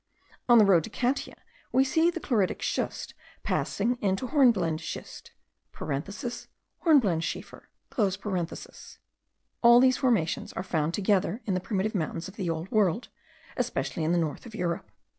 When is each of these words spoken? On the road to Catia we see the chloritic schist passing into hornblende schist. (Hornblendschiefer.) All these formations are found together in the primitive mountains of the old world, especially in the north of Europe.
On 0.49 0.57
the 0.57 0.65
road 0.65 0.83
to 0.85 0.89
Catia 0.89 1.35
we 1.71 1.83
see 1.83 2.09
the 2.09 2.19
chloritic 2.19 2.63
schist 2.63 3.13
passing 3.43 3.99
into 4.01 4.25
hornblende 4.25 4.81
schist. 4.81 5.31
(Hornblendschiefer.) 5.75 7.59
All 9.61 9.79
these 9.79 9.97
formations 9.97 10.53
are 10.53 10.63
found 10.63 10.95
together 10.95 11.41
in 11.45 11.53
the 11.53 11.59
primitive 11.59 11.93
mountains 11.93 12.27
of 12.27 12.35
the 12.35 12.49
old 12.49 12.71
world, 12.71 13.09
especially 13.55 14.03
in 14.03 14.11
the 14.11 14.17
north 14.17 14.47
of 14.47 14.55
Europe. 14.55 14.89